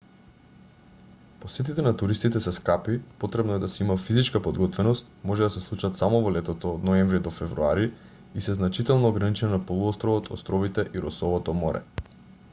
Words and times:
посетите 1.41 1.81
на 1.87 1.91
туристите 2.01 2.39
се 2.45 2.53
скапи 2.55 2.95
потребно 3.23 3.53
е 3.53 3.59
да 3.65 3.69
се 3.73 3.83
има 3.83 3.97
физичка 4.05 4.41
подготвеност 4.47 5.11
може 5.31 5.43
да 5.43 5.49
се 5.55 5.61
случат 5.65 6.01
само 6.01 6.21
во 6.23 6.31
летото 6.37 6.71
од 6.79 6.87
ноември 6.89 7.21
до 7.27 7.33
февруари 7.35 7.85
и 8.41 8.45
се 8.47 8.55
значително 8.61 9.11
ограничени 9.13 9.51
на 9.51 9.59
полуостровот 9.69 10.33
островите 10.39 10.87
и 10.97 11.05
росовото 11.07 11.57
море 11.61 11.83